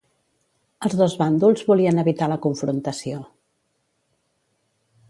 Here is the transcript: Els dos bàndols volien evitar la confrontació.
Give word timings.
Els 0.87 0.95
dos 1.01 1.17
bàndols 1.19 1.67
volien 1.67 2.03
evitar 2.05 2.31
la 2.33 2.39
confrontació. 2.47 3.21